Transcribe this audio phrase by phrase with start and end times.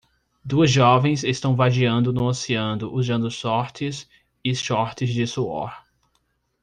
[0.43, 4.09] Duas jovens estão vadeando no oceano usando shorts
[4.43, 5.71] e shorts de suor.